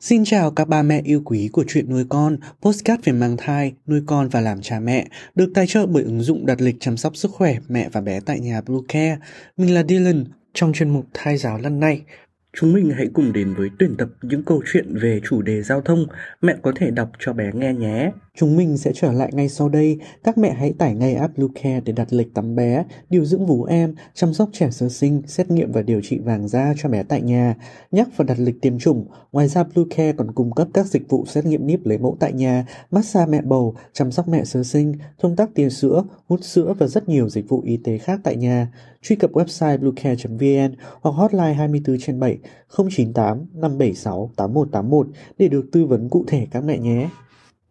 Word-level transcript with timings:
Xin 0.00 0.24
chào 0.24 0.50
các 0.50 0.68
ba 0.68 0.82
mẹ 0.82 1.00
yêu 1.04 1.22
quý 1.24 1.48
của 1.52 1.64
chuyện 1.68 1.90
nuôi 1.90 2.04
con, 2.08 2.36
postcard 2.62 3.04
về 3.04 3.12
mang 3.12 3.36
thai, 3.36 3.72
nuôi 3.86 4.02
con 4.06 4.28
và 4.28 4.40
làm 4.40 4.62
cha 4.62 4.80
mẹ, 4.80 5.06
được 5.34 5.50
tài 5.54 5.66
trợ 5.66 5.86
bởi 5.86 6.02
ứng 6.02 6.20
dụng 6.20 6.46
đặt 6.46 6.60
lịch 6.60 6.76
chăm 6.80 6.96
sóc 6.96 7.16
sức 7.16 7.30
khỏe 7.30 7.56
mẹ 7.68 7.88
và 7.92 8.00
bé 8.00 8.20
tại 8.20 8.40
nhà 8.40 8.60
Blue 8.60 8.80
Care. 8.88 9.18
Mình 9.56 9.74
là 9.74 9.82
Dylan, 9.88 10.24
trong 10.54 10.72
chuyên 10.72 10.90
mục 10.90 11.06
thai 11.14 11.36
giáo 11.36 11.58
lần 11.58 11.80
này, 11.80 12.02
chúng 12.60 12.72
mình 12.72 12.90
hãy 12.90 13.08
cùng 13.14 13.32
đến 13.32 13.54
với 13.54 13.70
tuyển 13.78 13.96
tập 13.96 14.08
những 14.22 14.42
câu 14.42 14.62
chuyện 14.72 14.98
về 14.98 15.20
chủ 15.24 15.42
đề 15.42 15.62
giao 15.62 15.80
thông 15.80 16.06
mẹ 16.42 16.54
có 16.62 16.72
thể 16.76 16.90
đọc 16.90 17.10
cho 17.18 17.32
bé 17.32 17.50
nghe 17.54 17.74
nhé. 17.74 18.10
Chúng 18.36 18.56
mình 18.56 18.78
sẽ 18.78 18.92
trở 18.94 19.12
lại 19.12 19.30
ngay 19.32 19.48
sau 19.48 19.68
đây. 19.68 19.98
Các 20.24 20.38
mẹ 20.38 20.52
hãy 20.52 20.72
tải 20.78 20.94
ngay 20.94 21.14
app 21.14 21.36
Bluecare 21.36 21.80
để 21.80 21.92
đặt 21.92 22.12
lịch 22.12 22.34
tắm 22.34 22.56
bé, 22.56 22.84
điều 23.10 23.24
dưỡng 23.24 23.46
vú 23.46 23.64
em, 23.64 23.94
chăm 24.14 24.34
sóc 24.34 24.48
trẻ 24.52 24.70
sơ 24.70 24.88
sinh, 24.88 25.22
xét 25.26 25.50
nghiệm 25.50 25.72
và 25.72 25.82
điều 25.82 26.00
trị 26.02 26.18
vàng 26.18 26.48
da 26.48 26.74
cho 26.76 26.88
bé 26.88 27.02
tại 27.02 27.22
nhà, 27.22 27.54
nhắc 27.90 28.08
và 28.16 28.24
đặt 28.24 28.38
lịch 28.38 28.60
tiêm 28.60 28.78
chủng. 28.78 29.06
Ngoài 29.32 29.48
ra 29.48 29.64
Bluecare 29.64 30.12
còn 30.12 30.32
cung 30.32 30.54
cấp 30.54 30.68
các 30.74 30.86
dịch 30.86 31.08
vụ 31.08 31.24
xét 31.26 31.44
nghiệm 31.44 31.66
níp 31.66 31.86
lấy 31.86 31.98
mẫu 31.98 32.16
tại 32.20 32.32
nhà, 32.32 32.66
massage 32.90 33.30
mẹ 33.30 33.40
bầu, 33.42 33.74
chăm 33.92 34.12
sóc 34.12 34.28
mẹ 34.28 34.44
sơ 34.44 34.62
sinh, 34.62 34.94
thông 35.18 35.36
tắc 35.36 35.50
tiền 35.54 35.70
sữa, 35.70 36.04
hút 36.26 36.44
sữa 36.44 36.74
và 36.78 36.86
rất 36.86 37.08
nhiều 37.08 37.28
dịch 37.28 37.48
vụ 37.48 37.62
y 37.64 37.76
tế 37.76 37.98
khác 37.98 38.20
tại 38.24 38.36
nhà. 38.36 38.68
Truy 39.02 39.16
cập 39.16 39.32
website 39.32 39.78
bluecare.vn 39.78 40.74
hoặc 41.00 41.12
hotline 41.12 41.52
24 41.52 41.96
trên 42.00 42.20
7 42.20 42.38
098 42.68 43.46
576 43.54 44.30
8181 44.36 45.06
để 45.38 45.48
được 45.48 45.64
tư 45.72 45.84
vấn 45.84 46.08
cụ 46.08 46.24
thể 46.28 46.46
các 46.50 46.64
mẹ 46.64 46.78
nhé. 46.78 47.10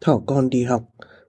Thỏ 0.02 0.22
con 0.26 0.50
đi 0.50 0.64
học. 0.64 0.84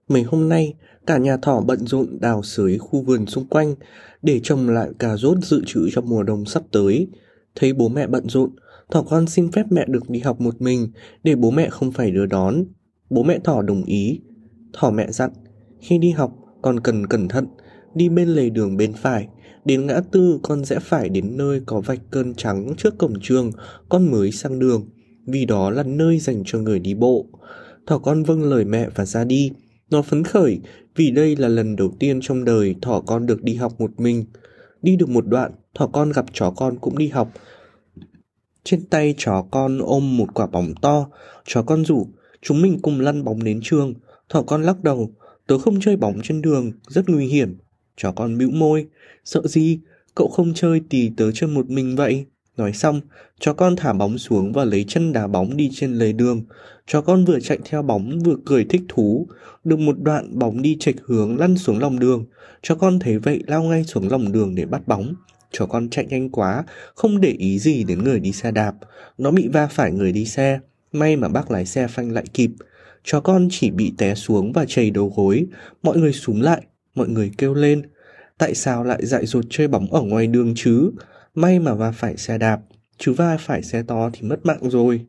Mấy 0.07 0.23
hôm 0.23 0.49
nay, 0.49 0.73
cả 1.05 1.17
nhà 1.17 1.37
thỏ 1.37 1.61
bận 1.61 1.87
rộn 1.87 2.17
đào 2.21 2.43
sới 2.43 2.77
khu 2.77 3.01
vườn 3.01 3.25
xung 3.25 3.47
quanh 3.47 3.75
để 4.21 4.39
trồng 4.43 4.69
lại 4.69 4.89
cà 4.99 5.17
rốt 5.17 5.37
dự 5.41 5.61
trữ 5.65 5.89
cho 5.91 6.01
mùa 6.01 6.23
đông 6.23 6.45
sắp 6.45 6.63
tới. 6.71 7.07
Thấy 7.55 7.73
bố 7.73 7.89
mẹ 7.89 8.07
bận 8.07 8.29
rộn, 8.29 8.49
thỏ 8.91 9.01
con 9.01 9.27
xin 9.27 9.51
phép 9.51 9.63
mẹ 9.69 9.85
được 9.87 10.09
đi 10.09 10.19
học 10.19 10.41
một 10.41 10.61
mình 10.61 10.91
để 11.23 11.35
bố 11.35 11.51
mẹ 11.51 11.69
không 11.69 11.91
phải 11.91 12.11
đưa 12.11 12.25
đón. 12.25 12.63
Bố 13.09 13.23
mẹ 13.23 13.39
thỏ 13.43 13.61
đồng 13.61 13.83
ý. 13.83 14.21
Thỏ 14.73 14.91
mẹ 14.91 15.11
dặn, 15.11 15.31
khi 15.79 15.97
đi 15.97 16.11
học 16.11 16.35
con 16.61 16.79
cần 16.79 17.07
cẩn 17.07 17.27
thận, 17.27 17.45
đi 17.95 18.09
bên 18.09 18.29
lề 18.29 18.49
đường 18.49 18.77
bên 18.77 18.93
phải. 18.93 19.27
Đến 19.65 19.87
ngã 19.87 20.01
tư 20.11 20.39
con 20.43 20.65
sẽ 20.65 20.79
phải 20.79 21.09
đến 21.09 21.37
nơi 21.37 21.61
có 21.65 21.81
vạch 21.81 22.01
cơn 22.11 22.33
trắng 22.33 22.73
trước 22.77 22.97
cổng 22.97 23.13
trường, 23.21 23.51
con 23.89 24.11
mới 24.11 24.31
sang 24.31 24.59
đường, 24.59 24.89
vì 25.25 25.45
đó 25.45 25.69
là 25.69 25.83
nơi 25.83 26.19
dành 26.19 26.43
cho 26.45 26.59
người 26.59 26.79
đi 26.79 26.93
bộ. 26.93 27.25
Thỏ 27.87 27.97
con 27.97 28.23
vâng 28.23 28.43
lời 28.43 28.65
mẹ 28.65 28.89
và 28.95 29.05
ra 29.05 29.23
đi. 29.23 29.51
Nó 29.89 30.01
phấn 30.01 30.23
khởi 30.23 30.59
vì 30.95 31.11
đây 31.11 31.35
là 31.35 31.47
lần 31.47 31.75
đầu 31.75 31.91
tiên 31.99 32.19
trong 32.21 32.45
đời 32.45 32.75
thỏ 32.81 33.01
con 33.07 33.25
được 33.25 33.43
đi 33.43 33.55
học 33.55 33.73
một 33.79 33.91
mình. 33.97 34.25
Đi 34.81 34.95
được 34.95 35.09
một 35.09 35.27
đoạn, 35.27 35.51
thỏ 35.75 35.87
con 35.87 36.11
gặp 36.11 36.25
chó 36.33 36.51
con 36.51 36.77
cũng 36.79 36.97
đi 36.97 37.07
học. 37.07 37.31
Trên 38.63 38.85
tay 38.85 39.15
chó 39.17 39.45
con 39.51 39.79
ôm 39.79 40.17
một 40.17 40.33
quả 40.33 40.47
bóng 40.47 40.73
to, 40.81 41.07
chó 41.45 41.63
con 41.63 41.85
rủ, 41.85 42.07
chúng 42.41 42.61
mình 42.61 42.79
cùng 42.81 42.99
lăn 42.99 43.23
bóng 43.23 43.43
đến 43.43 43.59
trường. 43.63 43.93
Thỏ 44.29 44.41
con 44.41 44.63
lắc 44.63 44.83
đầu, 44.83 45.11
tớ 45.47 45.57
không 45.57 45.79
chơi 45.79 45.97
bóng 45.97 46.19
trên 46.23 46.41
đường, 46.41 46.71
rất 46.87 47.09
nguy 47.09 47.25
hiểm. 47.25 47.57
Chó 48.01 48.11
con 48.11 48.37
bĩu 48.37 48.49
môi, 48.49 48.87
sợ 49.25 49.41
gì, 49.45 49.79
cậu 50.15 50.27
không 50.27 50.53
chơi 50.53 50.81
thì 50.89 51.11
tớ 51.17 51.31
chơi 51.31 51.49
một 51.49 51.69
mình 51.69 51.95
vậy. 51.95 52.25
Nói 52.57 52.73
xong, 52.73 53.01
chó 53.39 53.53
con 53.53 53.75
thả 53.75 53.93
bóng 53.93 54.17
xuống 54.17 54.53
và 54.53 54.65
lấy 54.65 54.85
chân 54.87 55.13
đá 55.13 55.27
bóng 55.27 55.57
đi 55.57 55.69
trên 55.73 55.93
lề 55.93 56.11
đường. 56.11 56.43
Chó 56.87 57.01
con 57.01 57.25
vừa 57.25 57.39
chạy 57.39 57.57
theo 57.65 57.81
bóng 57.81 58.19
vừa 58.19 58.35
cười 58.45 58.65
thích 58.65 58.81
thú. 58.87 59.27
Được 59.63 59.79
một 59.79 59.95
đoạn 60.01 60.39
bóng 60.39 60.61
đi 60.61 60.77
chệch 60.79 60.95
hướng 61.05 61.37
lăn 61.37 61.57
xuống 61.57 61.79
lòng 61.79 61.99
đường. 61.99 62.25
Chó 62.61 62.75
con 62.75 62.99
thấy 62.99 63.19
vậy 63.19 63.43
lao 63.47 63.63
ngay 63.63 63.83
xuống 63.83 64.09
lòng 64.11 64.31
đường 64.31 64.55
để 64.55 64.65
bắt 64.65 64.87
bóng. 64.87 65.13
Chó 65.51 65.65
con 65.65 65.89
chạy 65.89 66.05
nhanh 66.05 66.29
quá, 66.29 66.63
không 66.95 67.21
để 67.21 67.29
ý 67.29 67.59
gì 67.59 67.83
đến 67.83 68.03
người 68.03 68.19
đi 68.19 68.31
xe 68.31 68.51
đạp. 68.51 68.73
Nó 69.17 69.31
bị 69.31 69.47
va 69.47 69.67
phải 69.67 69.91
người 69.91 70.11
đi 70.11 70.25
xe. 70.25 70.59
May 70.91 71.15
mà 71.15 71.27
bác 71.27 71.51
lái 71.51 71.65
xe 71.65 71.87
phanh 71.87 72.11
lại 72.11 72.23
kịp. 72.33 72.51
Chó 73.03 73.19
con 73.19 73.47
chỉ 73.51 73.71
bị 73.71 73.93
té 73.97 74.15
xuống 74.15 74.53
và 74.53 74.65
chảy 74.67 74.91
đầu 74.91 75.13
gối. 75.15 75.45
Mọi 75.83 75.97
người 75.97 76.13
súng 76.13 76.41
lại, 76.41 76.61
mọi 76.95 77.09
người 77.09 77.31
kêu 77.37 77.53
lên. 77.53 77.81
Tại 78.37 78.55
sao 78.55 78.83
lại 78.83 79.05
dại 79.05 79.25
dột 79.25 79.45
chơi 79.49 79.67
bóng 79.67 79.93
ở 79.93 80.01
ngoài 80.01 80.27
đường 80.27 80.53
chứ? 80.55 80.91
May 81.35 81.59
mà 81.59 81.73
va 81.73 81.91
phải 81.91 82.17
xe 82.17 82.37
đạp, 82.37 82.61
chứ 82.97 83.13
va 83.13 83.37
phải 83.39 83.63
xe 83.63 83.83
to 83.83 84.09
thì 84.13 84.21
mất 84.21 84.45
mạng 84.45 84.69
rồi. 84.69 85.05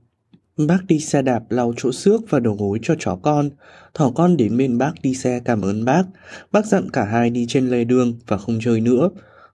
Bác 0.57 0.79
đi 0.89 1.01
xe 1.01 1.23
đạp 1.23 1.43
lau 1.49 1.73
chỗ 1.77 1.93
xước 1.93 2.21
và 2.29 2.41
đầu 2.41 2.55
gối 2.55 2.79
cho 2.83 2.95
chó 2.99 3.17
con. 3.17 3.51
Thỏ 3.95 4.13
con 4.15 4.37
đến 4.37 4.57
bên 4.57 4.79
bác 4.79 4.93
đi 5.03 5.15
xe 5.15 5.41
cảm 5.45 5.63
ơn 5.63 5.85
bác. 5.85 6.05
Bác 6.53 6.67
dặn 6.67 6.91
cả 6.91 7.05
hai 7.05 7.31
đi 7.31 7.47
trên 7.49 7.69
lề 7.69 7.85
đường 7.85 8.19
và 8.27 8.39
không 8.39 8.59
chơi 8.63 8.81
nữa. 8.81 9.11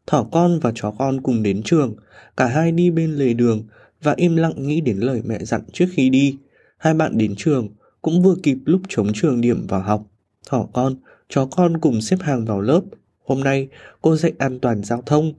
Thỏ 0.06 0.26
con 0.32 0.58
và 0.60 0.72
chó 0.74 0.90
con 0.98 1.20
cùng 1.20 1.42
đến 1.42 1.62
trường. 1.62 1.96
Cả 2.36 2.46
hai 2.46 2.72
đi 2.72 2.90
bên 2.90 3.12
lề 3.12 3.32
đường 3.32 3.62
và 4.02 4.14
im 4.16 4.36
lặng 4.36 4.66
nghĩ 4.66 4.80
đến 4.80 4.98
lời 4.98 5.22
mẹ 5.24 5.38
dặn 5.44 5.60
trước 5.72 5.86
khi 5.92 6.10
đi. 6.10 6.38
Hai 6.78 6.94
bạn 6.94 7.18
đến 7.18 7.34
trường 7.36 7.68
cũng 8.02 8.22
vừa 8.22 8.34
kịp 8.42 8.58
lúc 8.64 8.80
chống 8.88 9.08
trường 9.14 9.40
điểm 9.40 9.66
vào 9.66 9.80
học. 9.80 10.06
Thỏ 10.48 10.68
con, 10.72 10.96
chó 11.28 11.46
con 11.46 11.80
cùng 11.80 12.00
xếp 12.00 12.16
hàng 12.20 12.44
vào 12.44 12.60
lớp. 12.60 12.80
Hôm 13.24 13.40
nay 13.40 13.68
cô 14.02 14.16
dạy 14.16 14.32
an 14.38 14.58
toàn 14.60 14.84
giao 14.84 15.02
thông. 15.06 15.32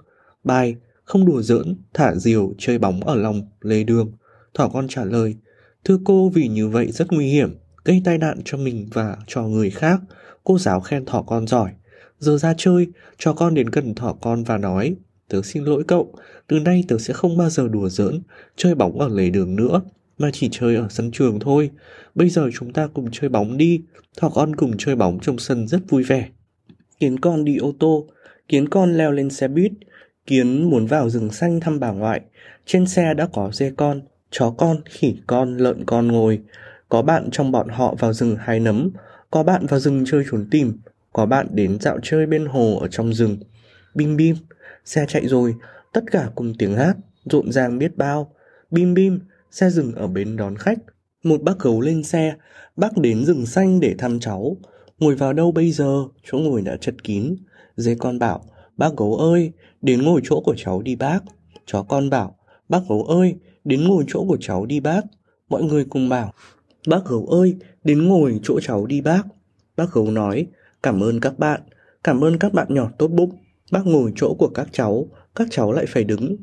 Bài 0.44 0.76
không 1.04 1.26
đùa 1.26 1.42
giỡn, 1.42 1.76
thả 1.94 2.16
diều, 2.16 2.54
chơi 2.58 2.78
bóng 2.78 3.04
ở 3.04 3.16
lòng 3.16 3.42
lề 3.62 3.84
đường. 3.84 4.12
Thỏ 4.54 4.70
con 4.74 4.88
trả 4.88 5.04
lời, 5.04 5.36
thưa 5.84 5.98
cô 6.06 6.30
vì 6.30 6.48
như 6.48 6.68
vậy 6.68 6.92
rất 6.92 7.12
nguy 7.12 7.28
hiểm, 7.28 7.58
gây 7.86 8.02
tai 8.06 8.18
nạn 8.18 8.40
cho 8.46 8.58
mình 8.58 8.88
và 8.94 9.18
cho 9.28 9.44
người 9.44 9.70
khác. 9.70 10.00
Cô 10.44 10.58
giáo 10.58 10.82
khen 10.82 11.06
thỏ 11.06 11.22
con 11.22 11.48
giỏi. 11.48 11.72
Giờ 12.20 12.38
ra 12.38 12.54
chơi, 12.58 12.88
cho 13.18 13.34
con 13.34 13.54
đến 13.54 13.68
gần 13.68 13.96
thỏ 13.96 14.16
con 14.22 14.44
và 14.44 14.58
nói, 14.58 14.96
tớ 15.30 15.42
xin 15.42 15.64
lỗi 15.64 15.84
cậu, 15.88 16.14
từ 16.48 16.60
nay 16.60 16.84
tớ 16.88 16.98
sẽ 16.98 17.14
không 17.14 17.38
bao 17.38 17.50
giờ 17.50 17.68
đùa 17.68 17.90
giỡn, 17.90 18.22
chơi 18.56 18.76
bóng 18.76 19.00
ở 19.00 19.08
lề 19.08 19.30
đường 19.30 19.56
nữa, 19.56 19.82
mà 20.18 20.30
chỉ 20.34 20.50
chơi 20.52 20.76
ở 20.76 20.88
sân 20.90 21.12
trường 21.12 21.40
thôi. 21.40 21.70
Bây 22.16 22.30
giờ 22.30 22.50
chúng 22.54 22.74
ta 22.74 22.88
cùng 22.94 23.10
chơi 23.12 23.30
bóng 23.30 23.58
đi, 23.58 23.82
thỏ 24.18 24.30
con 24.30 24.56
cùng 24.56 24.78
chơi 24.78 24.96
bóng 24.96 25.20
trong 25.22 25.40
sân 25.40 25.68
rất 25.68 25.80
vui 25.90 26.04
vẻ. 26.04 26.30
Kiến 27.00 27.20
con 27.20 27.46
đi 27.46 27.58
ô 27.58 27.74
tô, 27.80 28.08
kiến 28.48 28.70
con 28.70 28.98
leo 28.98 29.12
lên 29.12 29.30
xe 29.30 29.48
buýt, 29.48 29.72
Kiến 30.28 30.70
muốn 30.70 30.86
vào 30.86 31.10
rừng 31.10 31.32
xanh 31.32 31.60
thăm 31.60 31.80
bà 31.80 31.92
ngoại. 31.92 32.22
Trên 32.66 32.88
xe 32.88 33.14
đã 33.14 33.28
có 33.34 33.50
dê 33.54 33.72
con, 33.78 34.02
chó 34.32 34.54
con, 34.58 34.78
khỉ 34.86 35.16
con, 35.28 35.58
lợn 35.58 35.86
con 35.86 36.08
ngồi. 36.08 36.42
Có 36.90 37.02
bạn 37.02 37.30
trong 37.32 37.52
bọn 37.52 37.70
họ 37.70 37.96
vào 38.00 38.14
rừng 38.14 38.36
hái 38.40 38.60
nấm. 38.60 38.90
Có 39.32 39.44
bạn 39.44 39.66
vào 39.66 39.80
rừng 39.80 40.04
chơi 40.08 40.24
trốn 40.32 40.48
tìm. 40.52 40.80
Có 41.14 41.26
bạn 41.26 41.48
đến 41.52 41.78
dạo 41.82 42.00
chơi 42.04 42.26
bên 42.26 42.46
hồ 42.46 42.78
ở 42.82 42.88
trong 42.88 43.14
rừng. 43.14 43.38
Bim 43.96 44.18
bim, 44.18 44.36
xe 44.86 45.06
chạy 45.08 45.28
rồi, 45.28 45.56
tất 45.94 46.04
cả 46.12 46.30
cùng 46.36 46.54
tiếng 46.60 46.76
hát, 46.76 46.94
rộn 47.26 47.52
ràng 47.52 47.78
biết 47.78 47.98
bao. 47.98 48.32
Bim 48.72 48.94
bim, 48.94 49.20
xe 49.52 49.70
dừng 49.70 49.96
ở 49.96 50.08
bến 50.08 50.36
đón 50.36 50.56
khách. 50.56 50.78
Một 51.24 51.42
bác 51.42 51.60
gấu 51.60 51.82
lên 51.82 52.04
xe, 52.04 52.36
bác 52.76 52.98
đến 52.98 53.26
rừng 53.26 53.46
xanh 53.46 53.80
để 53.80 53.96
thăm 53.98 54.20
cháu. 54.20 54.58
Ngồi 55.00 55.16
vào 55.16 55.34
đâu 55.34 55.52
bây 55.52 55.72
giờ, 55.72 56.04
chỗ 56.24 56.38
ngồi 56.38 56.62
đã 56.62 56.78
chật 56.78 57.04
kín. 57.04 57.36
Dê 57.76 57.96
con 57.96 58.20
bảo, 58.20 58.44
Bác 58.78 58.98
gấu 58.98 59.16
ơi, 59.16 59.52
đến 59.82 60.02
ngồi 60.02 60.22
chỗ 60.24 60.42
của 60.42 60.56
cháu 60.58 60.82
đi 60.82 60.96
bác. 60.96 61.20
Chó 61.66 61.84
con 61.84 62.10
bảo, 62.10 62.36
bác 62.70 62.80
gấu 62.90 63.04
ơi, 63.04 63.36
đến 63.64 63.88
ngồi 63.88 64.04
chỗ 64.08 64.26
của 64.28 64.38
cháu 64.42 64.66
đi 64.66 64.80
bác. 64.80 65.02
Mọi 65.50 65.64
người 65.64 65.86
cùng 65.86 66.10
bảo, 66.10 66.34
bác 66.88 67.06
gấu 67.06 67.26
ơi, 67.26 67.56
đến 67.84 68.08
ngồi 68.08 68.40
chỗ 68.44 68.60
cháu 68.60 68.86
đi 68.86 69.02
bác. 69.02 69.24
Bác 69.78 69.94
gấu 69.94 70.12
nói, 70.12 70.48
cảm 70.84 71.04
ơn 71.04 71.20
các 71.20 71.40
bạn, 71.40 71.62
cảm 72.04 72.24
ơn 72.24 72.40
các 72.40 72.54
bạn 72.54 72.68
nhỏ 72.70 72.92
tốt 72.98 73.08
bụng. 73.08 73.32
Bác 73.72 73.86
ngồi 73.86 74.14
chỗ 74.16 74.36
của 74.40 74.48
các 74.48 74.68
cháu, 74.72 75.08
các 75.36 75.48
cháu 75.52 75.72
lại 75.72 75.86
phải 75.88 76.04
đứng. 76.04 76.36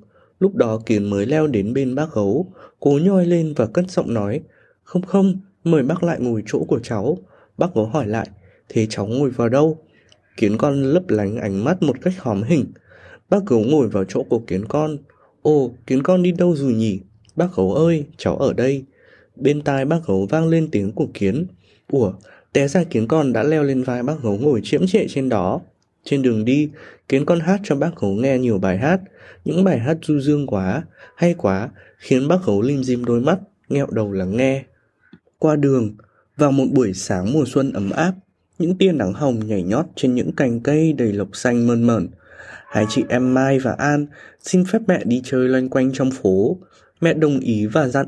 Lúc 0.44 0.54
đó 0.54 0.80
Kiến 0.86 1.10
mới 1.10 1.26
leo 1.26 1.46
đến 1.46 1.74
bên 1.74 1.94
bác 1.94 2.14
gấu, 2.14 2.52
cố 2.80 2.98
nhoi 3.02 3.26
lên 3.26 3.54
và 3.56 3.66
cất 3.66 3.90
giọng 3.90 4.14
nói, 4.14 4.40
không 4.82 5.02
không, 5.02 5.40
mời 5.64 5.82
bác 5.82 6.02
lại 6.02 6.20
ngồi 6.20 6.42
chỗ 6.46 6.64
của 6.68 6.78
cháu. 6.82 7.18
Bác 7.58 7.74
gấu 7.74 7.86
hỏi 7.86 8.06
lại, 8.06 8.28
thế 8.68 8.86
cháu 8.90 9.06
ngồi 9.06 9.30
vào 9.30 9.48
đâu? 9.48 9.78
Kiến 10.36 10.58
con 10.58 10.82
lấp 10.82 11.02
lánh 11.08 11.36
ánh 11.36 11.64
mắt 11.64 11.82
một 11.82 11.96
cách 12.02 12.14
hóm 12.18 12.42
hình. 12.42 12.72
Bác 13.30 13.46
gấu 13.46 13.60
ngồi 13.60 13.88
vào 13.88 14.04
chỗ 14.04 14.22
của 14.22 14.38
kiến 14.38 14.64
con. 14.68 14.96
Ồ, 15.42 15.74
kiến 15.86 16.02
con 16.02 16.22
đi 16.22 16.32
đâu 16.32 16.56
rồi 16.56 16.72
nhỉ? 16.72 17.00
Bác 17.36 17.56
gấu 17.56 17.74
ơi, 17.74 18.04
cháu 18.16 18.36
ở 18.36 18.52
đây. 18.52 18.84
Bên 19.36 19.62
tai 19.62 19.84
bác 19.84 20.06
gấu 20.06 20.26
vang 20.30 20.48
lên 20.48 20.68
tiếng 20.70 20.92
của 20.92 21.08
kiến. 21.14 21.46
Ủa, 21.90 22.12
té 22.52 22.68
ra 22.68 22.84
kiến 22.84 23.08
con 23.08 23.32
đã 23.32 23.42
leo 23.42 23.62
lên 23.62 23.82
vai 23.82 24.02
bác 24.02 24.22
gấu 24.22 24.38
ngồi 24.38 24.60
chiếm 24.64 24.86
trệ 24.86 25.06
trên 25.08 25.28
đó. 25.28 25.60
Trên 26.04 26.22
đường 26.22 26.44
đi, 26.44 26.70
kiến 27.08 27.24
con 27.24 27.40
hát 27.40 27.60
cho 27.64 27.76
bác 27.76 27.90
gấu 28.00 28.10
nghe 28.10 28.38
nhiều 28.38 28.58
bài 28.58 28.78
hát. 28.78 29.00
Những 29.44 29.64
bài 29.64 29.78
hát 29.78 29.96
du 30.02 30.20
dương 30.20 30.46
quá, 30.46 30.82
hay 31.16 31.34
quá, 31.34 31.68
khiến 31.98 32.28
bác 32.28 32.44
gấu 32.46 32.62
lim 32.62 32.84
dim 32.84 33.04
đôi 33.04 33.20
mắt, 33.20 33.38
nghẹo 33.68 33.86
đầu 33.90 34.12
lắng 34.12 34.36
nghe. 34.36 34.64
Qua 35.38 35.56
đường, 35.56 35.96
vào 36.36 36.52
một 36.52 36.66
buổi 36.72 36.94
sáng 36.94 37.32
mùa 37.32 37.44
xuân 37.46 37.72
ấm 37.72 37.90
áp, 37.90 38.14
những 38.58 38.78
tia 38.78 38.92
nắng 38.92 39.12
hồng 39.12 39.46
nhảy 39.46 39.62
nhót 39.62 39.86
trên 39.96 40.14
những 40.14 40.32
cành 40.32 40.60
cây 40.60 40.92
đầy 40.92 41.12
lộc 41.12 41.28
xanh 41.32 41.66
mơn 41.66 41.86
mởn. 41.86 42.08
Hai 42.66 42.86
chị 42.88 43.04
em 43.08 43.34
Mai 43.34 43.58
và 43.58 43.72
An 43.72 44.06
xin 44.42 44.64
phép 44.64 44.78
mẹ 44.86 45.00
đi 45.04 45.22
chơi 45.24 45.48
loanh 45.48 45.68
quanh 45.68 45.92
trong 45.92 46.10
phố. 46.10 46.58
Mẹ 47.00 47.14
đồng 47.14 47.40
ý 47.40 47.66
và 47.66 47.88
dặn, 47.88 48.06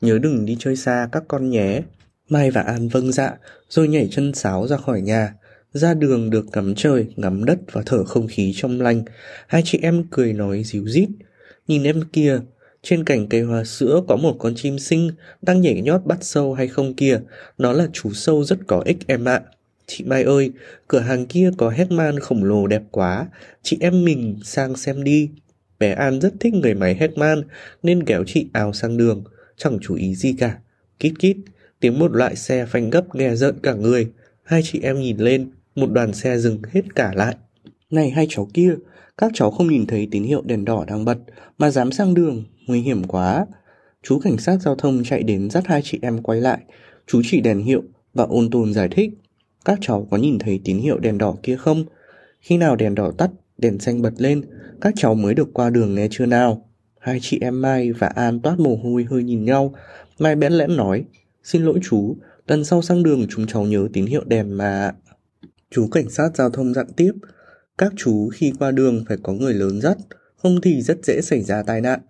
nhớ 0.00 0.18
đừng 0.18 0.44
đi 0.44 0.56
chơi 0.58 0.76
xa 0.76 1.08
các 1.12 1.22
con 1.28 1.50
nhé. 1.50 1.82
Mai 2.28 2.50
và 2.50 2.60
An 2.60 2.88
vâng 2.88 3.12
dạ, 3.12 3.32
rồi 3.68 3.88
nhảy 3.88 4.08
chân 4.10 4.34
sáo 4.34 4.66
ra 4.66 4.76
khỏi 4.76 5.00
nhà. 5.00 5.34
Ra 5.74 5.94
đường 5.94 6.30
được 6.30 6.46
ngắm 6.52 6.74
trời, 6.74 7.06
ngắm 7.16 7.44
đất 7.44 7.58
và 7.72 7.82
thở 7.86 8.04
không 8.04 8.26
khí 8.26 8.52
trong 8.56 8.80
lành. 8.80 9.02
Hai 9.46 9.62
chị 9.64 9.78
em 9.82 10.04
cười 10.10 10.32
nói 10.32 10.62
díu 10.64 10.88
dít. 10.88 11.08
Nhìn 11.68 11.82
em 11.82 12.02
kia, 12.12 12.40
Trên 12.82 13.04
cành 13.04 13.28
cây 13.28 13.40
hoa 13.40 13.64
sữa 13.64 14.00
có 14.08 14.16
một 14.16 14.36
con 14.38 14.54
chim 14.54 14.78
xinh 14.78 15.10
đang 15.42 15.60
nhảy 15.60 15.82
nhót 15.82 16.00
bắt 16.04 16.18
sâu 16.20 16.54
hay 16.54 16.68
không 16.68 16.94
kìa. 16.94 17.20
Nó 17.58 17.72
là 17.72 17.88
chú 17.92 18.12
sâu 18.12 18.44
rất 18.44 18.58
có 18.66 18.82
ích 18.84 18.96
em 19.06 19.24
ạ. 19.24 19.40
Chị 19.86 20.04
Mai 20.04 20.22
ơi, 20.22 20.50
cửa 20.88 20.98
hàng 21.00 21.26
kia 21.26 21.50
có 21.58 21.70
Heckman 21.70 22.18
khổng 22.18 22.44
lồ 22.44 22.66
đẹp 22.66 22.82
quá. 22.90 23.26
Chị 23.62 23.76
em 23.80 24.04
mình 24.04 24.38
sang 24.44 24.76
xem 24.76 25.04
đi. 25.04 25.30
Bé 25.78 25.92
An 25.92 26.20
rất 26.20 26.32
thích 26.40 26.54
người 26.54 26.74
máy 26.74 26.94
Heckman 26.94 27.42
nên 27.82 28.04
kéo 28.04 28.24
chị 28.26 28.46
ào 28.52 28.72
sang 28.72 28.96
đường. 28.96 29.24
Chẳng 29.56 29.78
chú 29.82 29.94
ý 29.94 30.14
gì 30.14 30.34
cả. 30.38 30.58
Kít 30.98 31.12
kít, 31.18 31.36
tiếng 31.80 31.98
một 31.98 32.12
loại 32.12 32.36
xe 32.36 32.66
phanh 32.66 32.90
gấp 32.90 33.14
nghe 33.14 33.34
rợn 33.34 33.54
cả 33.62 33.74
người. 33.74 34.08
Hai 34.42 34.62
chị 34.64 34.80
em 34.82 35.00
nhìn 35.00 35.16
lên, 35.16 35.50
một 35.74 35.90
đoàn 35.92 36.12
xe 36.12 36.38
dừng 36.38 36.58
hết 36.72 36.94
cả 36.94 37.12
lại. 37.14 37.36
Này 37.90 38.10
hai 38.10 38.26
cháu 38.30 38.48
kia, 38.54 38.74
các 39.18 39.30
cháu 39.34 39.50
không 39.50 39.68
nhìn 39.68 39.86
thấy 39.86 40.08
tín 40.10 40.22
hiệu 40.22 40.42
đèn 40.44 40.64
đỏ 40.64 40.84
đang 40.88 41.04
bật 41.04 41.18
mà 41.58 41.70
dám 41.70 41.92
sang 41.92 42.14
đường, 42.14 42.44
nguy 42.66 42.80
hiểm 42.80 43.04
quá. 43.04 43.46
Chú 44.02 44.18
cảnh 44.18 44.38
sát 44.38 44.56
giao 44.62 44.74
thông 44.74 45.04
chạy 45.04 45.22
đến 45.22 45.50
dắt 45.50 45.66
hai 45.66 45.82
chị 45.84 45.98
em 46.02 46.22
quay 46.22 46.40
lại. 46.40 46.58
Chú 47.06 47.22
chỉ 47.24 47.40
đèn 47.40 47.58
hiệu 47.58 47.82
và 48.14 48.24
ôn 48.24 48.50
tồn 48.50 48.74
giải 48.74 48.88
thích. 48.88 49.10
Các 49.64 49.78
cháu 49.82 50.08
có 50.10 50.16
nhìn 50.16 50.38
thấy 50.38 50.60
tín 50.64 50.78
hiệu 50.78 50.98
đèn 50.98 51.18
đỏ 51.18 51.34
kia 51.42 51.56
không? 51.56 51.84
Khi 52.40 52.56
nào 52.56 52.76
đèn 52.76 52.94
đỏ 52.94 53.12
tắt, 53.18 53.30
đèn 53.58 53.78
xanh 53.78 54.02
bật 54.02 54.12
lên, 54.18 54.42
các 54.80 54.94
cháu 54.96 55.14
mới 55.14 55.34
được 55.34 55.48
qua 55.52 55.70
đường 55.70 55.94
nghe 55.94 56.08
chưa 56.10 56.26
nào? 56.26 56.68
Hai 56.98 57.18
chị 57.22 57.38
em 57.40 57.62
Mai 57.62 57.92
và 57.92 58.06
An 58.06 58.40
toát 58.40 58.58
mồ 58.58 58.76
hôi 58.76 59.06
hơi 59.10 59.22
nhìn 59.22 59.44
nhau. 59.44 59.74
Mai 60.18 60.36
bẽn 60.36 60.52
lẽn 60.52 60.76
nói, 60.76 61.04
xin 61.42 61.62
lỗi 61.62 61.78
chú, 61.82 62.16
lần 62.46 62.64
sau 62.64 62.82
sang 62.82 63.02
đường 63.02 63.26
chúng 63.30 63.46
cháu 63.46 63.62
nhớ 63.62 63.88
tín 63.92 64.06
hiệu 64.06 64.22
đèn 64.26 64.56
mà. 64.56 64.92
Chú 65.74 65.86
cảnh 65.86 66.10
sát 66.10 66.36
giao 66.36 66.50
thông 66.50 66.74
dặn 66.74 66.86
tiếp, 66.96 67.12
các 67.78 67.92
chú 67.96 68.28
khi 68.34 68.52
qua 68.58 68.70
đường 68.70 69.04
phải 69.08 69.16
có 69.22 69.32
người 69.32 69.54
lớn 69.54 69.80
dắt, 69.80 69.96
không 70.36 70.60
thì 70.60 70.82
rất 70.82 70.98
dễ 71.04 71.20
xảy 71.20 71.42
ra 71.42 71.62
tai 71.62 71.80
nạn. 71.80 72.00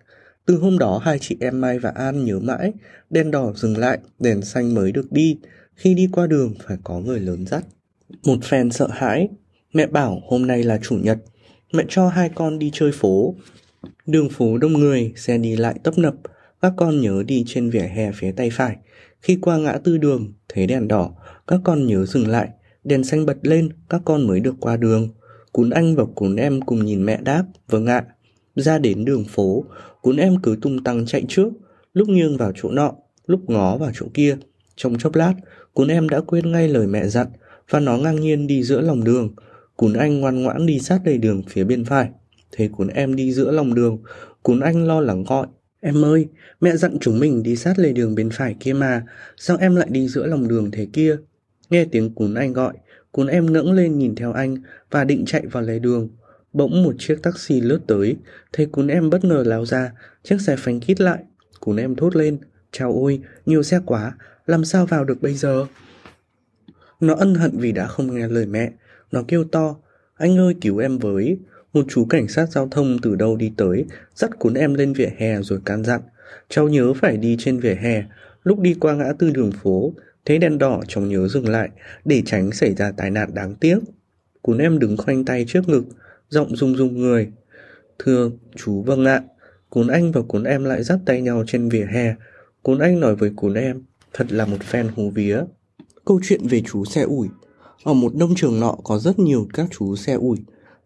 Từ 0.45 0.57
hôm 0.57 0.79
đó 0.79 1.01
hai 1.03 1.19
chị 1.19 1.37
em 1.39 1.61
Mai 1.61 1.79
và 1.79 1.89
An 1.89 2.25
nhớ 2.25 2.39
mãi, 2.39 2.73
đèn 3.09 3.31
đỏ 3.31 3.53
dừng 3.55 3.77
lại, 3.77 3.99
đèn 4.19 4.41
xanh 4.41 4.73
mới 4.73 4.91
được 4.91 5.11
đi, 5.11 5.37
khi 5.75 5.93
đi 5.93 6.09
qua 6.11 6.27
đường 6.27 6.53
phải 6.67 6.77
có 6.83 6.99
người 6.99 7.19
lớn 7.19 7.45
dắt. 7.45 7.65
Một 8.23 8.37
phen 8.43 8.71
sợ 8.71 8.87
hãi, 8.91 9.29
mẹ 9.73 9.87
bảo 9.87 10.21
hôm 10.27 10.47
nay 10.47 10.63
là 10.63 10.79
chủ 10.81 10.95
nhật, 10.95 11.17
mẹ 11.73 11.83
cho 11.89 12.07
hai 12.07 12.29
con 12.35 12.59
đi 12.59 12.69
chơi 12.73 12.91
phố. 12.91 13.35
Đường 14.05 14.29
phố 14.29 14.57
đông 14.57 14.73
người, 14.73 15.13
xe 15.15 15.37
đi 15.37 15.55
lại 15.55 15.75
tấp 15.83 15.97
nập, 15.97 16.15
các 16.61 16.73
con 16.77 17.01
nhớ 17.01 17.23
đi 17.27 17.43
trên 17.47 17.69
vỉa 17.69 17.79
hè 17.95 18.11
phía 18.11 18.31
tay 18.31 18.49
phải. 18.49 18.75
Khi 19.21 19.37
qua 19.41 19.57
ngã 19.57 19.77
tư 19.83 19.97
đường, 19.97 20.33
thấy 20.49 20.67
đèn 20.67 20.87
đỏ, 20.87 21.15
các 21.47 21.59
con 21.63 21.87
nhớ 21.87 22.05
dừng 22.05 22.27
lại, 22.27 22.49
đèn 22.85 23.03
xanh 23.03 23.25
bật 23.25 23.37
lên, 23.41 23.69
các 23.89 24.01
con 24.05 24.27
mới 24.27 24.39
được 24.39 24.55
qua 24.59 24.77
đường. 24.77 25.09
Cún 25.51 25.69
anh 25.69 25.95
và 25.95 26.03
cún 26.15 26.35
em 26.35 26.61
cùng 26.61 26.85
nhìn 26.85 27.05
mẹ 27.05 27.19
đáp, 27.23 27.45
vâng 27.67 27.85
ạ. 27.85 28.05
Ra 28.55 28.77
đến 28.77 29.05
đường 29.05 29.23
phố, 29.23 29.65
cún 30.01 30.17
em 30.17 30.35
cứ 30.43 30.57
tung 30.61 30.83
tăng 30.83 31.05
chạy 31.05 31.23
trước, 31.27 31.49
lúc 31.93 32.09
nghiêng 32.09 32.37
vào 32.37 32.51
chỗ 32.55 32.71
nọ, 32.71 32.93
lúc 33.27 33.49
ngó 33.49 33.77
vào 33.77 33.91
chỗ 33.93 34.05
kia. 34.13 34.37
Trong 34.75 34.97
chốc 34.97 35.15
lát, 35.15 35.33
cún 35.73 35.87
em 35.87 36.09
đã 36.09 36.21
quên 36.21 36.51
ngay 36.51 36.67
lời 36.67 36.87
mẹ 36.87 37.07
dặn 37.07 37.27
và 37.69 37.79
nó 37.79 37.97
ngang 37.97 38.21
nhiên 38.21 38.47
đi 38.47 38.63
giữa 38.63 38.81
lòng 38.81 39.03
đường. 39.03 39.35
Cún 39.77 39.93
anh 39.93 40.19
ngoan 40.19 40.43
ngoãn 40.43 40.65
đi 40.65 40.79
sát 40.79 40.99
đầy 41.05 41.17
đường 41.17 41.43
phía 41.49 41.63
bên 41.63 41.85
phải. 41.85 42.09
Thấy 42.51 42.67
cún 42.67 42.87
em 42.87 43.15
đi 43.15 43.33
giữa 43.33 43.51
lòng 43.51 43.73
đường, 43.73 43.97
cún 44.43 44.59
anh 44.59 44.87
lo 44.87 45.01
lắng 45.01 45.23
gọi. 45.23 45.47
Em 45.81 46.05
ơi, 46.05 46.27
mẹ 46.61 46.75
dặn 46.75 46.97
chúng 47.01 47.19
mình 47.19 47.43
đi 47.43 47.55
sát 47.55 47.79
lề 47.79 47.91
đường 47.91 48.15
bên 48.15 48.29
phải 48.29 48.55
kia 48.59 48.73
mà, 48.73 49.03
sao 49.37 49.57
em 49.57 49.75
lại 49.75 49.87
đi 49.91 50.07
giữa 50.07 50.25
lòng 50.25 50.47
đường 50.47 50.71
thế 50.71 50.87
kia? 50.93 51.17
Nghe 51.69 51.85
tiếng 51.85 52.15
cún 52.15 52.33
anh 52.33 52.53
gọi, 52.53 52.73
cún 53.11 53.27
em 53.27 53.53
ngẩng 53.53 53.71
lên 53.71 53.97
nhìn 53.97 54.15
theo 54.15 54.33
anh 54.33 54.57
và 54.91 55.03
định 55.03 55.25
chạy 55.25 55.45
vào 55.45 55.63
lề 55.63 55.79
đường. 55.79 56.09
Bỗng 56.53 56.83
một 56.83 56.95
chiếc 56.99 57.23
taxi 57.23 57.61
lướt 57.61 57.79
tới, 57.87 58.17
thấy 58.53 58.65
cún 58.65 58.87
em 58.87 59.09
bất 59.09 59.25
ngờ 59.25 59.43
lao 59.45 59.65
ra, 59.65 59.91
chiếc 60.23 60.41
xe 60.41 60.55
phanh 60.55 60.79
kít 60.79 61.01
lại. 61.01 61.23
Cún 61.59 61.75
em 61.75 61.95
thốt 61.95 62.15
lên, 62.15 62.37
chào 62.71 62.93
ôi, 62.93 63.19
nhiều 63.45 63.63
xe 63.63 63.79
quá, 63.85 64.15
làm 64.45 64.65
sao 64.65 64.85
vào 64.85 65.03
được 65.03 65.21
bây 65.21 65.33
giờ? 65.33 65.65
Nó 66.99 67.13
ân 67.13 67.35
hận 67.35 67.57
vì 67.57 67.71
đã 67.71 67.87
không 67.87 68.15
nghe 68.15 68.27
lời 68.27 68.45
mẹ, 68.45 68.71
nó 69.11 69.23
kêu 69.27 69.43
to, 69.43 69.75
anh 70.15 70.37
ơi 70.37 70.55
cứu 70.61 70.77
em 70.77 70.97
với. 70.97 71.37
Một 71.73 71.85
chú 71.89 72.05
cảnh 72.05 72.27
sát 72.27 72.49
giao 72.51 72.67
thông 72.71 72.97
từ 73.01 73.15
đâu 73.15 73.35
đi 73.35 73.51
tới, 73.57 73.85
dắt 74.15 74.39
cún 74.39 74.53
em 74.53 74.73
lên 74.73 74.93
vỉa 74.93 75.09
hè 75.17 75.41
rồi 75.41 75.59
can 75.65 75.83
dặn. 75.83 76.01
Cháu 76.49 76.67
nhớ 76.67 76.93
phải 76.93 77.17
đi 77.17 77.35
trên 77.39 77.59
vỉa 77.59 77.75
hè, 77.75 78.03
lúc 78.43 78.59
đi 78.59 78.73
qua 78.79 78.95
ngã 78.95 79.13
tư 79.19 79.29
đường 79.29 79.51
phố, 79.51 79.93
thấy 80.25 80.37
đèn 80.37 80.57
đỏ 80.57 80.81
chồng 80.87 81.09
nhớ 81.09 81.27
dừng 81.27 81.49
lại, 81.49 81.69
để 82.05 82.21
tránh 82.25 82.51
xảy 82.51 82.75
ra 82.75 82.91
tai 82.91 83.11
nạn 83.11 83.29
đáng 83.33 83.55
tiếc. 83.55 83.79
Cún 84.41 84.57
em 84.57 84.79
đứng 84.79 84.97
khoanh 84.97 85.25
tay 85.25 85.45
trước 85.47 85.69
ngực, 85.69 85.83
giọng 86.29 86.55
rung 86.55 86.75
rung 86.75 87.01
người. 87.01 87.31
Thưa, 87.99 88.31
chú 88.55 88.81
vâng 88.81 89.05
ạ. 89.05 89.23
Cún 89.69 89.87
anh 89.87 90.11
và 90.11 90.21
cún 90.21 90.43
em 90.43 90.63
lại 90.63 90.83
dắt 90.83 90.99
tay 91.05 91.21
nhau 91.21 91.43
trên 91.47 91.69
vỉa 91.69 91.85
hè. 91.91 92.15
Cún 92.63 92.79
anh 92.79 92.99
nói 92.99 93.15
với 93.15 93.31
cún 93.35 93.53
em, 93.53 93.83
thật 94.13 94.27
là 94.29 94.45
một 94.45 94.57
fan 94.71 94.89
hú 94.95 95.09
vía. 95.09 95.39
Câu 96.05 96.19
chuyện 96.23 96.47
về 96.47 96.61
chú 96.61 96.85
xe 96.85 97.01
ủi. 97.01 97.27
Ở 97.83 97.93
một 97.93 98.15
nông 98.15 98.35
trường 98.35 98.59
nọ 98.59 98.75
có 98.83 98.97
rất 98.97 99.19
nhiều 99.19 99.47
các 99.53 99.67
chú 99.71 99.95
xe 99.95 100.13
ủi. 100.13 100.37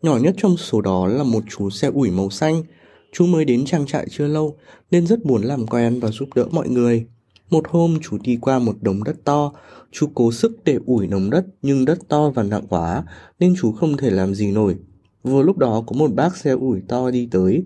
Nhỏ 0.01 0.17
nhất 0.17 0.35
trong 0.37 0.57
số 0.57 0.81
đó 0.81 1.07
là 1.07 1.23
một 1.23 1.43
chú 1.49 1.69
xe 1.69 1.87
ủi 1.87 2.11
màu 2.11 2.29
xanh. 2.29 2.63
Chú 3.11 3.25
mới 3.25 3.45
đến 3.45 3.65
trang 3.65 3.85
trại 3.85 4.07
chưa 4.09 4.27
lâu 4.27 4.57
nên 4.91 5.07
rất 5.07 5.25
muốn 5.25 5.41
làm 5.41 5.67
quen 5.67 5.99
và 5.99 6.11
giúp 6.11 6.29
đỡ 6.35 6.45
mọi 6.51 6.69
người. 6.69 7.05
Một 7.49 7.67
hôm 7.67 7.97
chú 8.01 8.17
đi 8.23 8.37
qua 8.41 8.59
một 8.59 8.75
đống 8.81 9.03
đất 9.03 9.15
to, 9.23 9.51
chú 9.91 10.07
cố 10.13 10.31
sức 10.31 10.51
để 10.65 10.79
ủi 10.85 11.07
đống 11.07 11.29
đất 11.29 11.45
nhưng 11.61 11.85
đất 11.85 11.99
to 12.07 12.29
và 12.29 12.43
nặng 12.43 12.65
quá 12.69 13.03
nên 13.39 13.55
chú 13.61 13.71
không 13.71 13.97
thể 13.97 14.09
làm 14.09 14.35
gì 14.35 14.51
nổi. 14.51 14.75
Vừa 15.23 15.43
lúc 15.43 15.57
đó 15.57 15.83
có 15.87 15.95
một 15.95 16.13
bác 16.13 16.37
xe 16.37 16.51
ủi 16.51 16.81
to 16.87 17.11
đi 17.11 17.27
tới. 17.31 17.63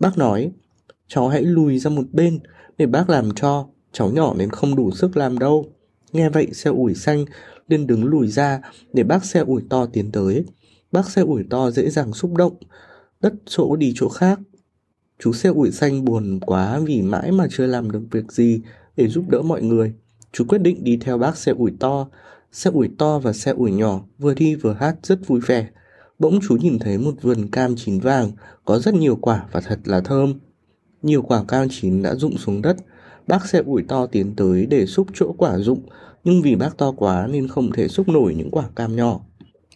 Bác 0.00 0.18
nói, 0.18 0.52
cháu 1.08 1.28
hãy 1.28 1.42
lùi 1.42 1.78
ra 1.78 1.90
một 1.90 2.04
bên 2.12 2.38
để 2.78 2.86
bác 2.86 3.10
làm 3.10 3.30
cho, 3.34 3.66
cháu 3.92 4.10
nhỏ 4.10 4.34
nên 4.38 4.50
không 4.50 4.76
đủ 4.76 4.90
sức 4.90 5.16
làm 5.16 5.38
đâu. 5.38 5.64
Nghe 6.12 6.28
vậy 6.28 6.48
xe 6.52 6.70
ủi 6.70 6.94
xanh 6.94 7.24
liền 7.68 7.86
đứng 7.86 8.04
lùi 8.04 8.28
ra 8.28 8.60
để 8.92 9.02
bác 9.02 9.24
xe 9.24 9.40
ủi 9.40 9.62
to 9.70 9.86
tiến 9.86 10.12
tới. 10.12 10.44
Bác 10.92 11.10
xe 11.10 11.22
ủi 11.22 11.44
to 11.50 11.70
dễ 11.70 11.90
dàng 11.90 12.12
xúc 12.12 12.34
động, 12.34 12.54
đất 13.20 13.34
chỗ 13.44 13.76
đi 13.76 13.92
chỗ 13.96 14.08
khác. 14.08 14.38
Chú 15.18 15.32
xe 15.32 15.48
ủi 15.48 15.70
xanh 15.70 16.04
buồn 16.04 16.40
quá 16.40 16.80
vì 16.84 17.02
mãi 17.02 17.32
mà 17.32 17.46
chưa 17.50 17.66
làm 17.66 17.90
được 17.90 18.02
việc 18.10 18.32
gì 18.32 18.60
để 18.96 19.08
giúp 19.08 19.24
đỡ 19.28 19.42
mọi 19.42 19.62
người. 19.62 19.94
Chú 20.32 20.44
quyết 20.48 20.58
định 20.58 20.84
đi 20.84 20.96
theo 20.96 21.18
bác 21.18 21.36
xe 21.36 21.52
ủi 21.52 21.72
to. 21.80 22.08
Xe 22.52 22.70
ủi 22.70 22.90
to 22.98 23.18
và 23.18 23.32
xe 23.32 23.52
ủi 23.52 23.72
nhỏ 23.72 24.00
vừa 24.18 24.34
đi 24.34 24.54
vừa 24.54 24.72
hát 24.72 24.96
rất 25.02 25.26
vui 25.26 25.40
vẻ. 25.46 25.68
Bỗng 26.18 26.38
chú 26.48 26.56
nhìn 26.56 26.78
thấy 26.78 26.98
một 26.98 27.14
vườn 27.22 27.48
cam 27.48 27.76
chín 27.76 28.00
vàng, 28.00 28.32
có 28.64 28.78
rất 28.78 28.94
nhiều 28.94 29.16
quả 29.16 29.46
và 29.52 29.60
thật 29.60 29.78
là 29.84 30.00
thơm. 30.00 30.34
Nhiều 31.02 31.22
quả 31.22 31.44
cam 31.48 31.68
chín 31.70 32.02
đã 32.02 32.14
rụng 32.14 32.38
xuống 32.38 32.62
đất. 32.62 32.76
Bác 33.26 33.46
xe 33.46 33.62
ủi 33.66 33.82
to 33.82 34.06
tiến 34.06 34.36
tới 34.36 34.66
để 34.66 34.86
xúc 34.86 35.06
chỗ 35.14 35.34
quả 35.38 35.58
rụng, 35.58 35.82
nhưng 36.24 36.42
vì 36.42 36.56
bác 36.56 36.78
to 36.78 36.92
quá 36.92 37.26
nên 37.30 37.48
không 37.48 37.72
thể 37.72 37.88
xúc 37.88 38.08
nổi 38.08 38.34
những 38.34 38.50
quả 38.50 38.64
cam 38.76 38.96
nhỏ. 38.96 39.20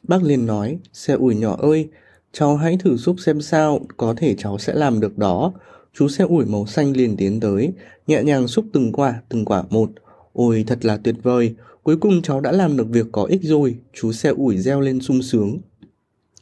Bác 0.03 0.23
liền 0.23 0.47
nói, 0.47 0.79
xe 0.93 1.15
ủi 1.15 1.37
nhỏ 1.37 1.57
ơi, 1.61 1.89
cháu 2.33 2.57
hãy 2.57 2.77
thử 2.77 2.97
xúc 2.97 3.17
xem 3.21 3.41
sao, 3.41 3.81
có 3.97 4.15
thể 4.17 4.35
cháu 4.39 4.59
sẽ 4.59 4.75
làm 4.75 5.01
được 5.01 5.19
đó. 5.19 5.53
Chú 5.95 6.09
xe 6.09 6.25
ủi 6.25 6.45
màu 6.45 6.67
xanh 6.67 6.97
liền 6.97 7.17
tiến 7.17 7.41
tới, 7.41 7.73
nhẹ 8.07 8.23
nhàng 8.23 8.49
xúc 8.49 8.65
từng 8.73 8.93
quả, 8.93 9.23
từng 9.29 9.45
quả 9.45 9.65
một. 9.71 9.91
Ôi, 10.33 10.65
thật 10.67 10.85
là 10.85 10.97
tuyệt 10.97 11.15
vời, 11.23 11.55
cuối 11.83 11.97
cùng 11.97 12.23
cháu 12.23 12.41
đã 12.41 12.53
làm 12.53 12.77
được 12.77 12.89
việc 12.91 13.07
có 13.13 13.25
ích 13.25 13.41
rồi, 13.43 13.77
chú 13.93 14.13
xe 14.13 14.29
ủi 14.29 14.59
reo 14.59 14.81
lên 14.81 15.01
sung 15.01 15.23
sướng. 15.23 15.59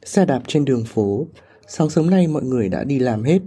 Xe 0.05 0.25
đạp 0.25 0.43
trên 0.47 0.64
đường 0.64 0.85
phố, 0.85 1.26
sáng 1.69 1.90
sớm 1.90 2.11
nay 2.11 2.26
mọi 2.26 2.43
người 2.43 2.69
đã 2.69 2.85
đi 2.85 2.99
làm 2.99 3.23
hết, 3.23 3.38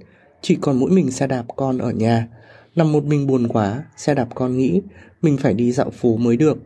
chỉ 0.42 0.58
còn 0.62 0.80
mỗi 0.80 0.92
mình 0.92 1.12
xe 1.12 1.28
đạp 1.28 1.46
con 1.56 1.78
ở 1.78 1.92
nhà. 1.92 2.28
Nằm 2.76 2.92
một 2.92 3.06
mình 3.06 3.28
buồn 3.28 3.48
quá, 3.48 3.84
xe 3.98 4.14
đạp 4.14 4.28
con 4.36 4.58
nghĩ 4.58 4.82
mình 5.22 5.38
phải 5.38 5.54
đi 5.54 5.72
dạo 5.72 5.90
phố 5.90 6.18
mới 6.18 6.38
được. 6.38 6.58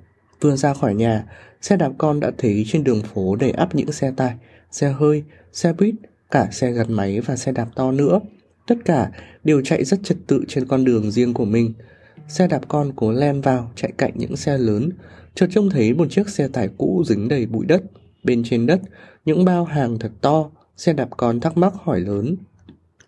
Vừa 0.42 0.56
ra 0.56 0.74
khỏi 0.74 0.96
nhà, 0.96 1.25
xe 1.62 1.77
đạp 1.77 1.92
con 1.98 2.20
đã 2.20 2.32
thấy 2.38 2.65
trên 2.68 2.84
đường 2.84 3.01
phố 3.13 3.36
đầy 3.36 3.51
ắp 3.51 3.75
những 3.75 3.92
xe 3.92 4.12
tải, 4.18 4.34
xe 4.72 4.89
hơi, 4.89 5.24
xe 5.54 5.74
buýt, 5.74 5.96
cả 6.32 6.48
xe 6.51 6.72
gắn 6.72 6.94
máy 6.94 7.20
và 7.20 7.36
xe 7.36 7.51
đạp 7.51 7.68
to 7.75 7.92
nữa. 7.92 8.20
Tất 8.67 8.75
cả 8.86 9.12
đều 9.43 9.62
chạy 9.62 9.84
rất 9.84 10.00
trật 10.03 10.17
tự 10.27 10.43
trên 10.48 10.67
con 10.67 10.86
đường 10.86 11.12
riêng 11.12 11.34
của 11.34 11.45
mình. 11.45 11.74
Xe 12.27 12.48
đạp 12.48 12.62
con 12.67 12.91
cố 12.95 13.12
len 13.12 13.41
vào, 13.41 13.72
chạy 13.75 13.91
cạnh 13.98 14.12
những 14.15 14.36
xe 14.36 14.57
lớn, 14.57 14.89
chợt 15.36 15.48
trông 15.51 15.69
thấy 15.69 15.93
một 15.93 16.12
chiếc 16.12 16.29
xe 16.29 16.48
tải 16.48 16.69
cũ 16.77 17.03
dính 17.05 17.27
đầy 17.27 17.45
bụi 17.45 17.65
đất. 17.65 17.84
Bên 18.24 18.43
trên 18.43 18.65
đất, 18.65 18.81
những 19.25 19.45
bao 19.45 19.65
hàng 19.65 20.00
thật 20.00 20.12
to, 20.22 20.50
xe 20.77 20.93
đạp 20.93 21.10
con 21.17 21.39
thắc 21.39 21.57
mắc 21.57 21.74
hỏi 21.84 22.00
lớn. 22.00 22.36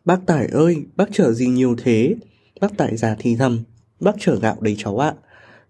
Bác 0.06 0.26
Tải 0.26 0.48
ơi, 0.48 0.86
bác 0.96 1.10
chở 1.12 1.32
gì 1.34 1.48
nhiều 1.48 1.76
thế? 1.84 2.16
Bác 2.62 2.78
Tải 2.78 2.98
già 2.98 3.16
thì 3.20 3.36
thầm, 3.36 3.64
bác 4.00 4.16
chở 4.20 4.40
gạo 4.40 4.58
đấy 4.62 4.76
cháu 4.78 4.98
ạ. 5.00 5.14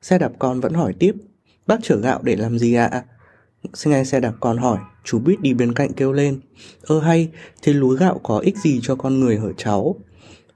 Xe 0.02 0.18
đạp 0.18 0.32
con 0.40 0.60
vẫn 0.60 0.74
hỏi 0.74 0.94
tiếp, 1.00 1.16
bác 1.68 1.80
chở 1.84 1.98
gạo 1.98 2.22
để 2.24 2.36
làm 2.36 2.60
gì 2.60 2.74
ạ? 2.74 3.04
Nghe 3.86 4.04
xe 4.04 4.20
đạp 4.20 4.34
còn 4.40 4.58
hỏi, 4.58 4.78
chú 5.04 5.20
Bít 5.20 5.42
đi 5.42 5.54
bên 5.54 5.74
cạnh 5.74 5.94
kêu 5.94 6.14
lên. 6.14 6.40
Ơ 6.82 7.00
hay, 7.00 7.30
thế 7.62 7.74
lúa 7.74 7.90
gạo 7.90 8.20
có 8.24 8.40
ích 8.40 8.58
gì 8.58 8.80
cho 8.84 8.96
con 8.96 9.20
người 9.20 9.38
hở 9.38 9.54
cháu? 9.58 9.96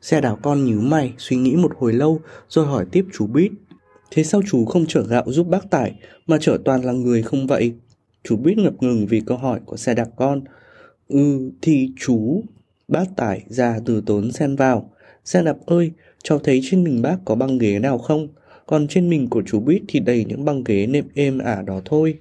Xe 0.01 0.21
đạp 0.21 0.35
con 0.41 0.65
nhíu 0.65 0.81
mày, 0.81 1.13
suy 1.17 1.37
nghĩ 1.37 1.55
một 1.55 1.71
hồi 1.77 1.93
lâu, 1.93 2.21
rồi 2.49 2.65
hỏi 2.65 2.85
tiếp 2.91 3.05
chú 3.13 3.27
Bít. 3.27 3.51
Thế 4.11 4.23
sao 4.23 4.41
chú 4.47 4.65
không 4.65 4.85
chở 4.85 5.03
gạo 5.03 5.23
giúp 5.27 5.47
bác 5.47 5.69
tải, 5.69 5.95
mà 6.27 6.37
chở 6.41 6.57
toàn 6.65 6.85
là 6.85 6.91
người 6.91 7.23
không 7.23 7.47
vậy? 7.47 7.73
Chú 8.23 8.35
Bít 8.37 8.57
ngập 8.57 8.73
ngừng 8.79 9.07
vì 9.07 9.21
câu 9.25 9.37
hỏi 9.37 9.59
của 9.65 9.77
xe 9.77 9.93
đạp 9.93 10.07
con. 10.15 10.41
Ừ, 11.07 11.51
thì 11.61 11.89
chú... 11.99 12.43
Bác 12.87 13.05
tải 13.15 13.43
già 13.47 13.79
từ 13.85 14.01
tốn 14.05 14.31
xen 14.31 14.55
vào. 14.55 14.89
Xe 15.25 15.43
đạp 15.43 15.57
ơi, 15.65 15.91
Cháu 16.23 16.39
thấy 16.39 16.61
trên 16.63 16.83
mình 16.83 17.01
bác 17.01 17.17
có 17.25 17.35
băng 17.35 17.57
ghế 17.57 17.79
nào 17.79 17.97
không? 17.97 18.27
Còn 18.65 18.87
trên 18.87 19.09
mình 19.09 19.29
của 19.29 19.43
chú 19.45 19.59
Bít 19.59 19.81
thì 19.87 19.99
đầy 19.99 20.25
những 20.25 20.45
băng 20.45 20.63
ghế 20.63 20.87
nệm 20.87 21.05
êm 21.15 21.37
ả 21.37 21.61
đó 21.61 21.81
thôi 21.85 22.17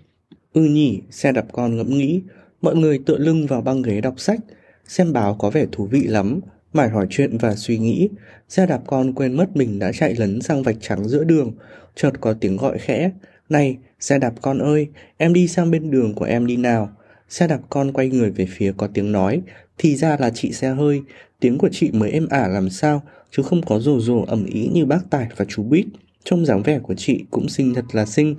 ư 0.52 0.62
nhỉ, 0.62 1.00
xe 1.10 1.32
đạp 1.32 1.46
con 1.52 1.76
ngẫm 1.76 1.98
nghĩ. 1.98 2.22
Mọi 2.62 2.76
người 2.76 2.98
tựa 3.06 3.18
lưng 3.18 3.46
vào 3.46 3.60
băng 3.60 3.82
ghế 3.82 4.00
đọc 4.00 4.20
sách. 4.20 4.40
Xem 4.86 5.12
báo 5.12 5.34
có 5.34 5.50
vẻ 5.50 5.66
thú 5.72 5.86
vị 5.86 6.02
lắm. 6.02 6.40
Mải 6.72 6.88
hỏi 6.88 7.06
chuyện 7.10 7.38
và 7.38 7.54
suy 7.54 7.78
nghĩ. 7.78 8.08
Xe 8.48 8.66
đạp 8.66 8.82
con 8.86 9.12
quên 9.12 9.36
mất 9.36 9.56
mình 9.56 9.78
đã 9.78 9.92
chạy 9.92 10.14
lấn 10.14 10.40
sang 10.40 10.62
vạch 10.62 10.76
trắng 10.80 11.08
giữa 11.08 11.24
đường. 11.24 11.52
Chợt 11.94 12.20
có 12.20 12.32
tiếng 12.32 12.56
gọi 12.56 12.78
khẽ. 12.78 13.10
Này, 13.48 13.78
xe 14.00 14.18
đạp 14.18 14.34
con 14.42 14.58
ơi, 14.58 14.88
em 15.16 15.32
đi 15.32 15.48
sang 15.48 15.70
bên 15.70 15.90
đường 15.90 16.14
của 16.14 16.24
em 16.24 16.46
đi 16.46 16.56
nào. 16.56 16.90
Xe 17.28 17.48
đạp 17.48 17.60
con 17.70 17.92
quay 17.92 18.08
người 18.08 18.30
về 18.30 18.46
phía 18.50 18.72
có 18.76 18.88
tiếng 18.94 19.12
nói. 19.12 19.42
Thì 19.78 19.96
ra 19.96 20.16
là 20.20 20.30
chị 20.30 20.52
xe 20.52 20.68
hơi. 20.68 21.02
Tiếng 21.40 21.58
của 21.58 21.68
chị 21.72 21.90
mới 21.92 22.10
êm 22.10 22.26
ả 22.30 22.48
làm 22.48 22.70
sao, 22.70 23.02
chứ 23.30 23.42
không 23.42 23.62
có 23.62 23.78
rồ 23.78 24.00
rồ 24.00 24.24
ẩm 24.26 24.44
ý 24.44 24.68
như 24.72 24.86
bác 24.86 25.10
Tài 25.10 25.28
và 25.36 25.44
chú 25.48 25.62
Bít. 25.62 25.86
Trông 26.24 26.46
dáng 26.46 26.62
vẻ 26.62 26.78
của 26.78 26.94
chị 26.94 27.24
cũng 27.30 27.48
xinh 27.48 27.74
thật 27.74 27.84
là 27.92 28.06
xinh. 28.06 28.36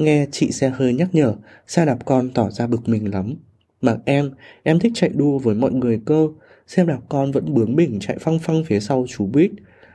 Nghe 0.00 0.26
chị 0.30 0.50
xe 0.50 0.68
hơi 0.68 0.94
nhắc 0.94 1.08
nhở, 1.12 1.34
xe 1.66 1.84
đạp 1.84 1.98
con 2.04 2.30
tỏ 2.34 2.50
ra 2.50 2.66
bực 2.66 2.88
mình 2.88 3.14
lắm. 3.14 3.34
Mà 3.80 3.96
em, 4.04 4.30
em 4.62 4.78
thích 4.78 4.92
chạy 4.94 5.10
đua 5.14 5.38
với 5.38 5.54
mọi 5.54 5.72
người 5.72 6.00
cơ. 6.04 6.28
Xe 6.66 6.84
đạp 6.84 6.98
con 7.08 7.32
vẫn 7.32 7.54
bướng 7.54 7.76
bỉnh 7.76 8.00
chạy 8.00 8.18
phăng 8.20 8.38
phăng 8.38 8.64
phía 8.64 8.80
sau 8.80 9.06
chú 9.08 9.26
Bít. 9.26 9.50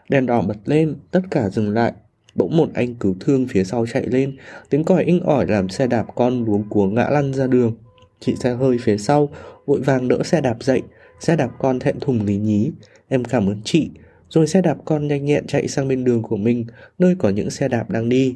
Đèn 0.09 0.25
đỏ 0.25 0.41
bật 0.41 0.57
lên, 0.65 0.95
tất 1.11 1.21
cả 1.31 1.49
dừng 1.49 1.73
lại. 1.73 1.93
Bỗng 2.35 2.57
một 2.57 2.69
anh 2.73 2.95
cứu 2.95 3.15
thương 3.19 3.47
phía 3.47 3.63
sau 3.63 3.85
chạy 3.85 4.07
lên, 4.07 4.37
tiếng 4.69 4.83
còi 4.83 5.03
inh 5.03 5.19
ỏi 5.19 5.45
làm 5.47 5.69
xe 5.69 5.87
đạp 5.87 6.05
con 6.15 6.45
luống 6.45 6.69
cuống 6.69 6.95
ngã 6.95 7.09
lăn 7.09 7.33
ra 7.33 7.47
đường. 7.47 7.75
Chị 8.19 8.35
xe 8.35 8.53
hơi 8.53 8.77
phía 8.81 8.97
sau, 8.97 9.29
vội 9.65 9.81
vàng 9.81 10.07
đỡ 10.07 10.23
xe 10.23 10.41
đạp 10.41 10.63
dậy, 10.63 10.81
xe 11.19 11.35
đạp 11.35 11.49
con 11.59 11.79
thẹn 11.79 11.99
thùng 11.99 12.25
lý 12.25 12.37
nhí. 12.37 12.71
Em 13.07 13.23
cảm 13.23 13.47
ơn 13.47 13.61
chị, 13.63 13.89
rồi 14.29 14.47
xe 14.47 14.61
đạp 14.61 14.77
con 14.85 15.07
nhanh 15.07 15.25
nhẹn 15.25 15.47
chạy 15.47 15.67
sang 15.67 15.87
bên 15.87 16.03
đường 16.03 16.21
của 16.21 16.37
mình, 16.37 16.65
nơi 16.99 17.15
có 17.19 17.29
những 17.29 17.49
xe 17.49 17.67
đạp 17.67 17.89
đang 17.89 18.09
đi. 18.09 18.35